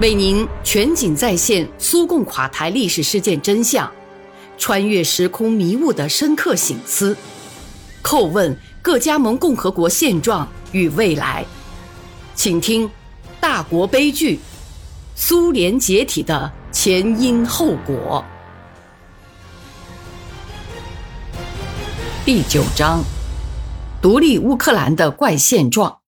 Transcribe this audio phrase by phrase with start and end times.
[0.00, 3.88] 为您全景再现苏共垮台历史事件真相，
[4.58, 7.16] 穿越时空迷雾的深刻醒思，
[8.02, 11.46] 叩问各加盟共和国现状与未来，
[12.34, 12.88] 请听
[13.40, 14.40] 《大国悲剧：
[15.14, 18.24] 苏联解体的前因后果》
[22.26, 23.04] 第九章：
[24.02, 25.98] 独立乌克兰的怪现状。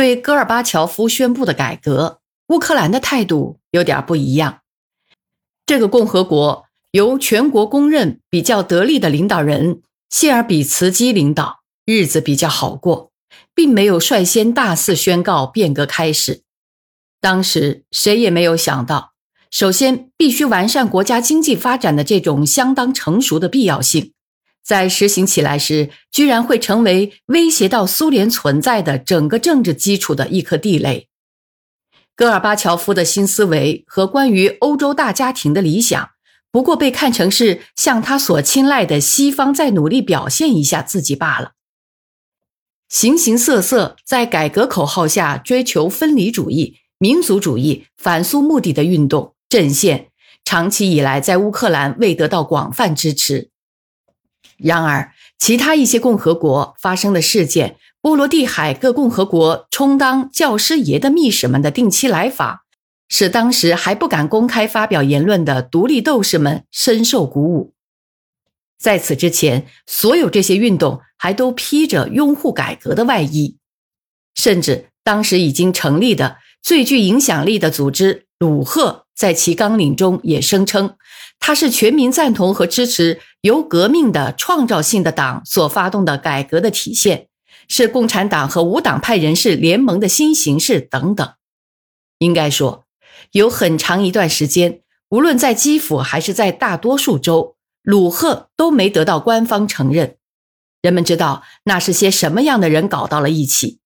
[0.00, 4.60] 对戈尔巴乔夫宣布的改革，乌克兰的态度有点不一样。
[5.66, 13.10] 这个共和国由全国公认比较得力的领导人谢尔比茨基领导，日子比较好过，
[13.54, 16.44] 并没有率先大肆宣告变革开始。
[17.20, 19.12] 当时谁也没有想到，
[19.50, 24.14] 首先必须完善国家经济发展的这种相当成熟的必要性。
[24.70, 31.08] 在实行起来时，居然会成为威胁到苏联存在的整个政治基础的一颗地雷。
[32.14, 36.10] 戈尔巴乔夫的新思维和关于欧洲大家庭的理想，
[36.52, 41.54] 不过被看成是向他所青睐的西方在努力表现一下自己罢了。
[42.88, 50.10] 形形色色在改革口号下追求分离主义、民族主义、反苏目的的运动阵线，
[50.44, 53.49] 长期以来在乌克兰未得到广泛支持。
[54.62, 62.60] 然而，其他一些共和国发生的事件，波罗的海各共和国充当教师爷的密使们的定期来访，
[63.08, 67.74] 使当时还不敢公开发表言论的独立斗士们深受鼓舞。
[68.78, 73.58] 在此之前，所有这些运动还都披着拥护改革的外衣，
[74.34, 80.96] 甚至当时已经成立的最具影响力的组织鲁赫，在其纲领中也声称。
[81.40, 87.26] 它是全民赞同和支持由革命的创造性的党所发动的改革的体现，
[87.66, 91.28] 是共产党和无党派人士联盟的新形式等等。
[92.18, 92.84] 应该说，
[93.32, 100.16] 有很长一段时间，无论在基辅还是在大多数州，鲁赫都没得到官方承认。
[100.82, 103.80] 人们知道那是些什么样的人搞到了一起。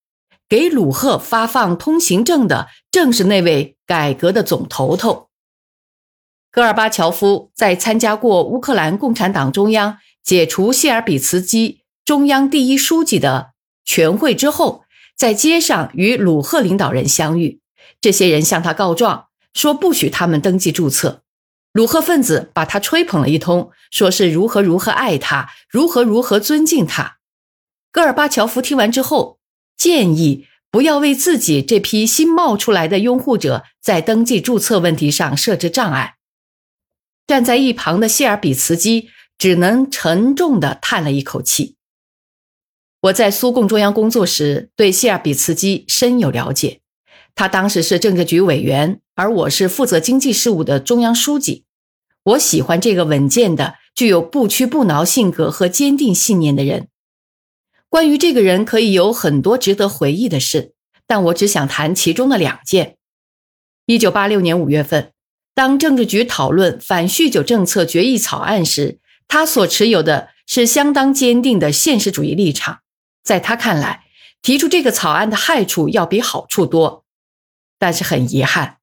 [0.48, 5.28] 给鲁赫发放通行证的正是那位改革的总头头。
[6.54, 13.54] 戈尔巴乔夫在参加过乌克兰共产党中央解除谢尔比茨基中央第一书记的
[13.84, 14.84] 全会之后，
[15.16, 17.59] 在街上与鲁赫领导人相遇。
[18.00, 21.22] 这些人向他告状，说不许他们登记注册。
[21.72, 27.16] 鲁赫分子把他吹捧了一通，说是如何如何爱他，如何如何尊敬他。
[27.91, 29.41] 戈尔巴乔夫听完之后，
[29.76, 36.13] 建议不要为自己这批新冒出来的拥护者在登记注册问题上设置障碍。
[37.26, 39.08] 站在一旁的谢尔比茨基
[39.38, 41.76] 只能沉重地叹了一口气。
[43.00, 46.80] 我在苏共中央工作时，对谢尔比茨基深有了解。
[47.34, 51.64] 他当时是政治局委员，而我是负责经济事务的中央书记。
[52.22, 56.88] 我喜欢这个稳健的、具有不屈不挠性格和坚定信念的人。
[57.88, 60.74] 关于这个人，可以有很多值得回忆的事，
[61.06, 62.96] 但我只想谈其中的两件。
[63.86, 65.13] 一九八六年五月份。
[65.54, 68.98] 当政治局讨论反酗酒政策决议草案时，
[69.28, 72.81] 他所持有的是相当坚定的现实主义立场。
[73.22, 74.04] 在他看来，
[74.43, 77.04] 提出这个草案的害处要比好处多。
[77.78, 78.78] 但是很遗憾，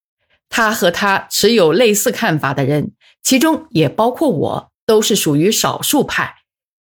[0.50, 6.36] 他和他持有类似看法的人，其中也包括我，都是属于少数派，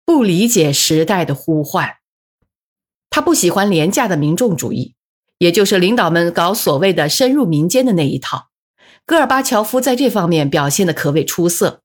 [0.06, 1.98] 不理解时代的呼唤。
[3.10, 4.96] 他不喜欢廉价的民众主义，
[5.40, 8.50] 也就是领导们搞所谓的深入民间的那一套。
[9.06, 11.82] 戈尔巴乔夫在这方面表现的可谓出色，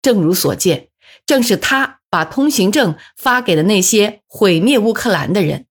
[0.00, 0.88] 正如所见，
[1.26, 5.66] 正是他把通行证发给了那些毁灭乌克兰的人。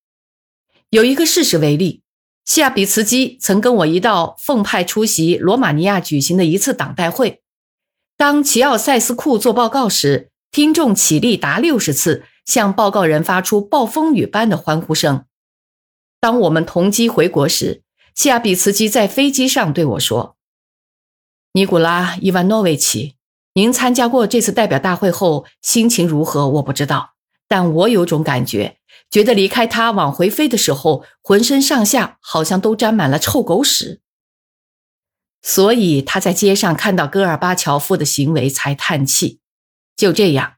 [0.89, 2.03] 有一个事实为例，
[2.45, 7.41] 西亚比茨基曾跟我一道奉派出席罗马尼亚举行的一次党代会。
[8.15, 15.25] 当齐奥塞斯库做报告时，听众起立达六十次，向报告人发出暴风雨般的欢呼声。
[16.19, 17.81] 当我们同机回国时，
[18.13, 20.35] 西亚比茨基在飞机上对我说。
[21.55, 23.13] 尼古拉·伊万诺维奇，
[23.53, 26.50] 您参加过这次代表大会后心情如何？
[26.50, 27.13] 我不知道，
[27.47, 28.77] 但我有种感觉，
[29.11, 34.01] 觉得离开他往回飞的时候，浑身上下好像都沾满了臭狗屎。
[35.44, 39.39] 所以他在街上看到戈尔巴乔夫的行为才叹气。
[39.95, 40.56] 就这样，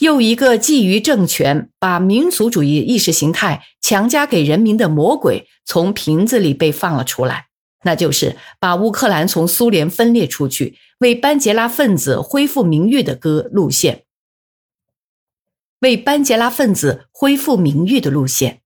[0.00, 7.46] 又一个觊觎政权、把民族主义意识形态强加给人民的魔鬼从瓶子里被放了出来。
[7.82, 14.04] 那就是把乌克兰从苏联分裂出去，为班杰拉分子恢复名誉的歌路线。
[15.80, 18.60] 为班杰拉分子恢复名誉的路线。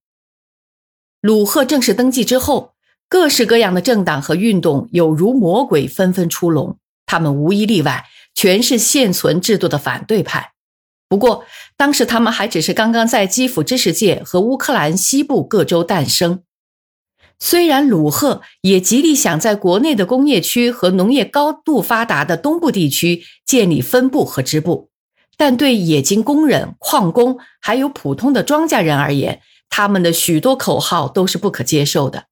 [1.21, 2.73] 鲁赫正式登记之后，
[3.07, 10.51] 各式各样的政党和运动有如魔鬼纷纷出笼，他们无一例外全是现存制度的反对派。
[11.07, 11.45] 不过，
[11.77, 16.43] 当时他们还只是刚刚在基辅知识界和乌克兰西部各州诞生。
[17.37, 24.89] 虽然鲁赫也极力想在国内的工业区和农业高度发达的东部地区建立分部和支部，
[25.37, 32.25] 但对冶金工人、矿工还有普通的庄稼人而言，他们的许多口号都是不可接受的。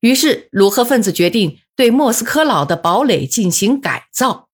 [0.00, 4.48] 于是，鲁赫分子决定对莫斯科老的堡垒进行改造，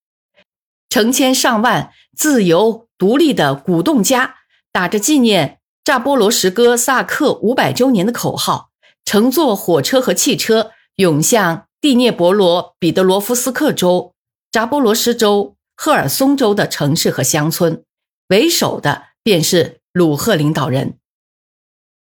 [0.91, 4.35] 成千上万自由独立的古洞家
[4.73, 8.68] 打着纪念扎波罗什哥萨克五百周年的口号。
[9.09, 14.13] 乘坐火车和汽车涌向第聂伯罗彼得罗夫斯克州、
[14.51, 17.83] 扎波罗斯州、赫尔松州的城市和乡村，
[18.29, 20.99] 为首的便是鲁赫领导人。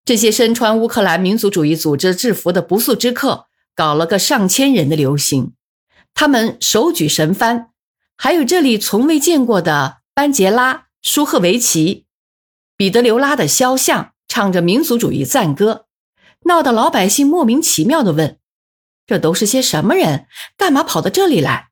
[0.03, 3.45] 这些身穿乌克兰民族主义组织制服的不速之客
[3.75, 5.53] 搞了个上千人的游行，
[6.15, 7.67] 他们手举神幡，
[8.17, 12.07] 还有这里从未见过的班杰拉、舒赫维奇、
[12.75, 15.85] 彼得留拉的肖像，唱着民族主义赞歌。
[16.45, 18.39] 闹得老百姓莫名其妙的问
[19.05, 20.27] ：“这都是些什么人？
[20.57, 21.69] 干嘛跑到这里来？”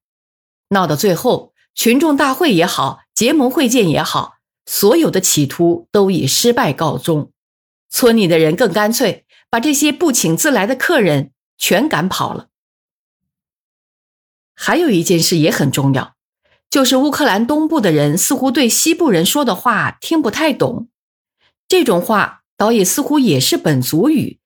[0.70, 4.36] 闹到最后，群众大会也好，结盟会见也好，
[4.66, 7.32] 所有的企图都以失败告终。
[7.90, 12.50] 村里的人更干脆把这些不请自来的客人全赶跑了。
[14.54, 16.16] 还有一件事也很重要，
[16.70, 20.90] 就是乌克兰东部的人似乎对西部人说的话听不太懂，
[21.70, 24.40] 这种话倒也似乎也是本族语。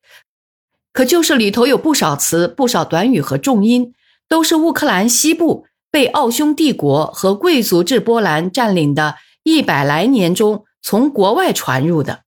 [0.93, 3.93] 可就是里头有不少词、不少短语和重音，
[4.27, 12.23] 都是乌克兰西部被奥匈帝国和贵族制波兰占领的一百来年中从国外传入的。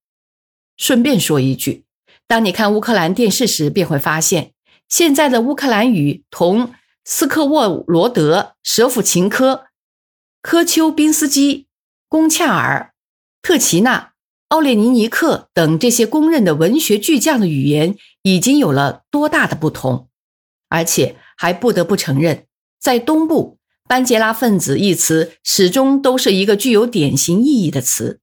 [0.77, 1.85] 顺便说一句，
[2.27, 4.53] 当你看乌克兰电视时，便会发现
[4.89, 6.73] 现在的乌克兰语同
[7.05, 9.67] 斯科沃罗德、舍甫琴科、
[10.41, 11.67] 科丘宾斯基、
[12.09, 12.95] 龚恰尔、
[13.43, 14.14] 特奇纳。
[14.49, 20.09] 奥列尼尼克等这些公认的文学巨匠的语言已经有了多大的不同，
[20.69, 22.45] 而且还不得不承认，
[22.79, 23.59] 在东部
[23.89, 28.21] ，“班杰拉分子”一词始终都是一个具有典型意义的词。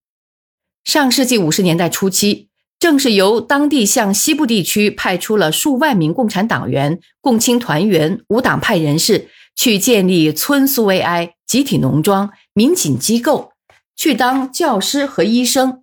[0.83, 13.51] 上世纪五十年代初期，正是由当地向西部地区派出了数万名共产党员、共青团员、无党派人士，去建立村苏维埃、集体农庄、民警机构，
[13.95, 15.80] 去当教师和医生。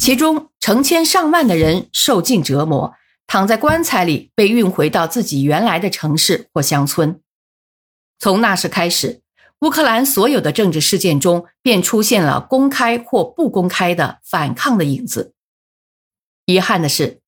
[0.00, 2.94] 其中成千上万的人受尽折磨，
[3.26, 7.20] 躺在棺材里被运回到自己原来的城市或乡村。
[8.18, 9.22] 从那时开始，
[9.60, 15.32] 乌克兰所有的政治事件中便出现了公开或不公开的反抗的影子。
[16.46, 17.20] 遗憾的是，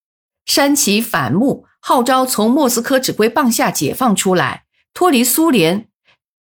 [0.44, 5.88] 山崎反目号召从莫斯科指挥棒下解放出来，脱离苏联。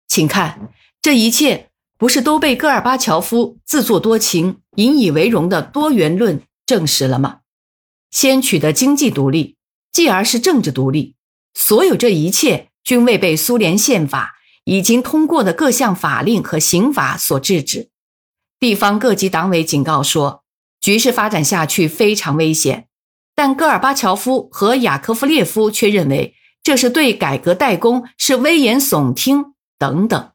[0.08, 1.68] 请看，这一切。
[1.96, 7.40] 不是都被戈尔巴乔夫自作多情、引以为荣的多元论证实了吗？
[8.10, 9.56] 先取得经济独立，
[9.92, 11.16] 继而是政治独立，
[11.52, 17.90] 所有这一切均未被苏联宪法已经通过的各项法令和刑法所制止。
[18.58, 20.44] 地方各级党委警告说，
[20.80, 22.88] 局势发展下去非常危险，
[23.34, 30.32] 但戈尔巴乔夫和雅科夫列夫却认为这是对改革代工，是危言耸听等等。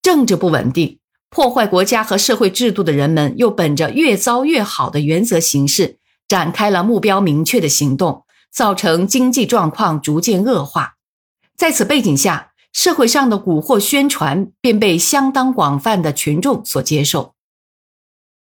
[0.00, 1.00] 政治不稳定，
[1.34, 5.98] 破坏国家和社会制度的人们，又本着越糟越好的原则行事，
[6.28, 10.94] 展开了目标明确的行动，造成经济状况逐渐恶化。
[11.56, 17.34] 在此背景下，社会上的蛊惑宣传便被相当广泛的群众所接受。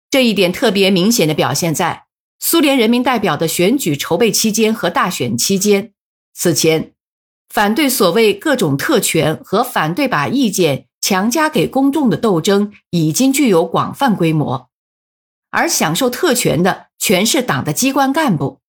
[0.09, 2.05] 这一点特别明显的表现在
[2.39, 5.93] 苏联人民代表的选举筹备期间和大选期间。
[6.33, 6.95] 此前，
[7.51, 10.87] 反对所谓各种特权和反对把意见。
[11.01, 14.71] 强加给公众的斗争已经具有广泛规模，
[15.51, 18.61] 而享受特权的全是党的机关干部。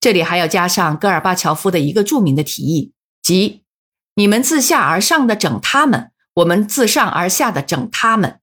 [0.00, 2.92] 这里还要加上戈尔巴乔夫的一个著名的提议，
[3.22, 3.64] 即
[4.14, 8.40] “你们自下而上的整他们，我们自上而下的整他们”。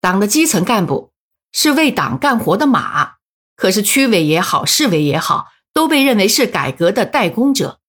[0.00, 1.12] 党的基层干部
[1.52, 3.14] 是为党干活的马，
[3.56, 7.80] 可是区委也好，市委也好，都被认为是改革的代工者。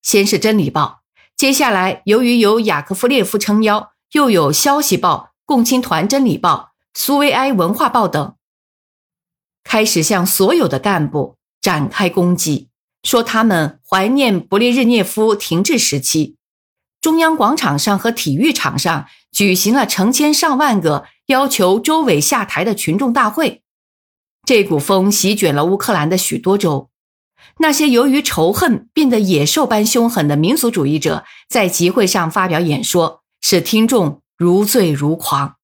[0.00, 1.02] 先是《真理报》。
[1.38, 8.34] 接下来，由于有雅科夫列夫撑腰，又有《消息报》、共青团真理报、苏维埃文化报等，
[9.62, 12.70] 开始向所有的干部展开攻击，
[13.04, 16.34] 说他们怀念勃列日涅夫停滞时期。
[17.00, 23.62] 中央广场上和体育场上举行了成千上万个要求周伟下台的群众大会。
[24.44, 26.90] 这股风席卷了乌克兰的许多州。
[27.58, 35.56] 那些由于仇恨变得野兽般凶狠的民族主义者在集会上发表演说，使听众如醉如狂。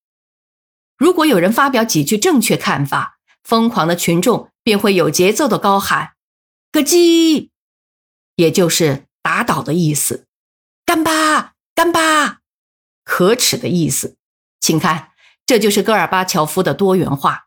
[0.96, 6.14] 如果有人发表几句正确看法，疯狂的群众便会有节奏的高喊
[6.72, 7.50] “咯叽”，
[8.36, 10.26] 也就是打倒的意思
[10.86, 12.40] ；“干巴，干巴”，
[13.04, 14.16] 可耻的意思。
[14.60, 15.10] 请看，
[15.44, 17.46] 这就是戈尔巴乔夫的多元化。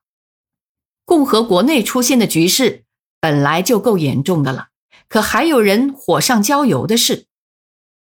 [1.04, 2.84] 共和国内出现的局势
[3.20, 4.68] 本来就够严重的了，
[5.08, 7.26] 可还有人火上浇油的事。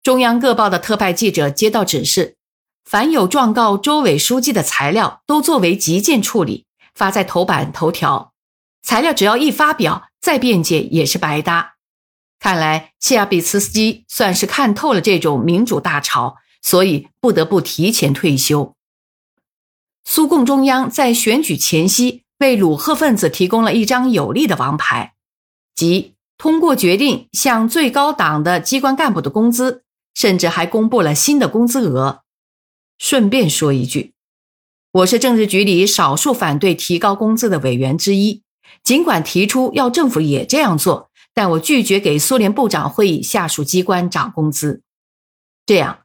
[0.02, 2.38] 中央各报的特派记者接到指示，
[2.84, 6.66] 凡有状告州委书记的材料，都作为急件处理，
[6.96, 8.34] 发在头版头条。
[8.82, 11.76] 材料只要一发表，再辩解也是白搭。
[12.40, 18.76] 看来谢尔比茨斯基算是看透了这种民主大潮，所以不得不提前退休。
[20.04, 25.14] 苏共中央在选举前夕为鲁赫分子提供了一张有利的王牌，
[25.76, 29.84] 即通过决定向最高党的机关干部的工资，
[30.16, 32.24] 甚至还公布了新的工资额。
[32.98, 34.14] 顺便说一句，
[34.92, 38.42] 我是政治局里少数反对提高工资的委员之一，
[38.84, 44.82] 尽管提出要政府也这样做，但我拒绝给苏联部长会议下属机关涨工资。
[45.68, 46.00] 这样，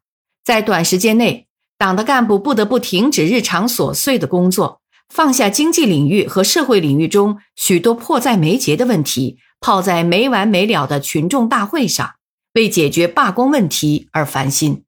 [0.44, 1.44] 在短时间内。
[1.78, 12.16] 党的干部不得不停止日常琐碎的工作，放下经济领域和社会领域中许多迫在眉睫的问题，泡在没完没了的群众大会上，
[12.54, 14.84] 为解决罢工问题而烦心。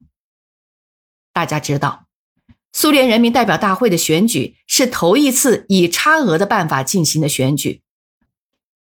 [1.33, 2.05] 大家知道，
[2.73, 7.83] 苏联人民代表大会的选举是头一次以差额的办法进行的选举。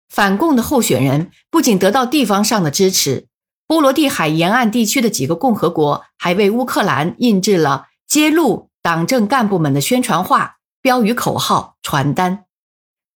[0.09, 3.27] 反共的候选人不仅得到地方上的支持，
[3.67, 7.85] 波罗的海沿岸地区的几个共和国还为乌克兰印制了。
[8.07, 12.45] 揭露党政干部们的宣传画、标语、口号、传单。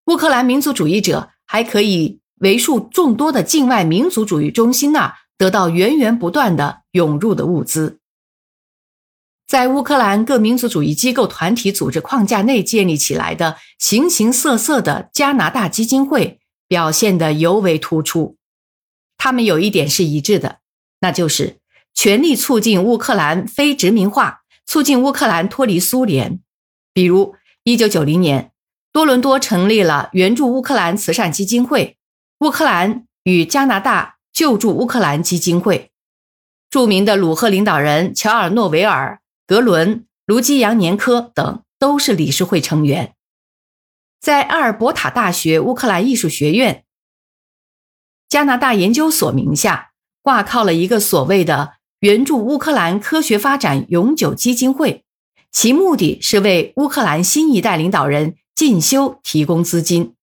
[0.06, 8.00] 乌克兰民族主义者还可以为数众多的境外民族主义中心那得到源源不断的涌入的物资。
[9.48, 18.38] 在乌克兰各民族主义机构、团体、组织框架内建立起来的形形色色的加拿大基金会表现得尤为突出。
[19.18, 20.60] 他们有一点是一致的，
[21.02, 21.60] 那就是
[21.94, 24.42] 全力促进乌克兰非殖民化。
[24.66, 26.40] 促进乌克兰脱离苏联，
[26.94, 28.52] 比如1990年，
[28.92, 31.98] 多伦多成立了援助乌克兰慈善基金会，
[32.40, 35.92] 乌克兰与加拿大救助乌克兰基金会，
[36.70, 43.16] 著名的鲁赫领导人乔尔诺维尔、格伦、卢基扬年科等都是理事会成员。
[44.20, 46.84] 在阿尔伯塔大学乌克兰艺术学院、
[48.28, 49.92] 加拿大研究所名下，
[50.22, 51.76] 挂靠了一个所谓的。
[52.00, 55.03] 援助乌克兰科学发展永久基金会，
[55.54, 60.16] 其目的是为乌克兰新一代领导人进修提供资金。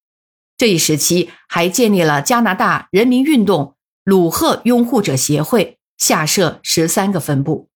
[0.59, 7.69] 这一时期还建立了加拿大人民运动鲁赫拥护者协会，下设十三个分部。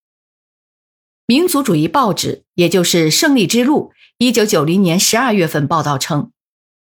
[1.26, 6.32] 民族主义报纸，也就是《胜利之路》，一九九零年十二月份报道称，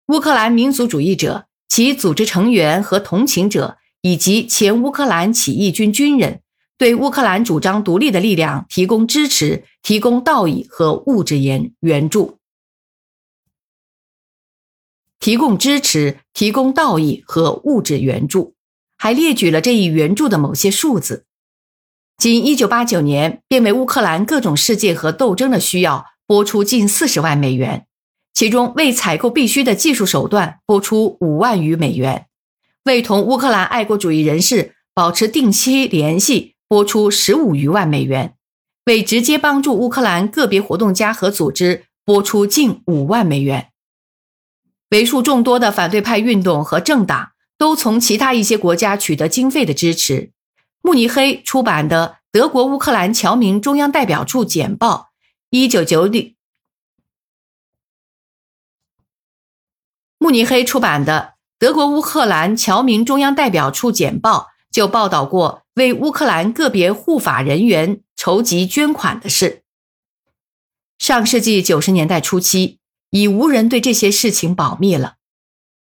[0.08, 6.42] 乌克兰民族主义者、其组织成员和同情者，以及前乌克兰起义军军人。
[6.78, 12.38] 对乌克兰主张独立的力量提供支持，提供道义和物质援援助。
[15.18, 18.54] 提供支持，提供道义和物质援助，
[18.96, 21.26] 还列举了这一援助的某些数字。
[22.16, 27.88] 仅1989年，便为乌克兰各种事件和斗争的需要拨出近40万美元，
[28.32, 32.28] 其中为采购必需的技术手段拨出5万余美元，
[32.84, 36.54] 为同乌克兰爱国主义人士保持定期联系。
[36.68, 38.36] 拨出十五余万美元，
[38.84, 43.72] 为直接帮助乌克兰个别活动家和组织拨出近五万美元。
[44.90, 50.32] 为数众多的反对派运动和政党都从其他一些国家取得经费的支持。
[50.82, 55.10] 慕尼黑出版的《德国乌克兰侨民中央代表处简报》
[55.50, 56.36] （一九九零），
[60.18, 65.64] 慕尼黑出版的《德国乌克兰侨民中央代表处简报》就报道过。
[65.78, 69.62] 为乌克兰个别护法人员筹集捐款的事。
[70.98, 72.80] 上世纪九十年代初期，
[73.10, 75.14] 已无人对这些事情保密了。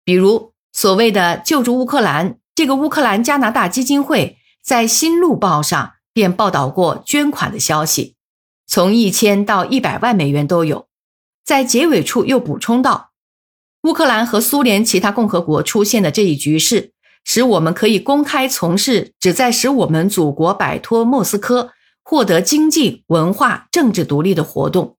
[0.04, 8.16] 比如所谓的救助乌克兰，这个乌克兰加拿大基金会在《新路报》上便报道过捐款的消息，
[8.68, 10.88] 从一千到一百万美元都有。
[11.44, 13.12] 在结尾处又补充道
[13.84, 16.92] ：“乌克兰和苏联其他共和国出现的这一局势。”
[17.26, 21.72] 使我们可以公开从事旨在使我们祖国摆脱莫斯科、
[22.04, 24.96] 获得经济、文化、政治独立的活动。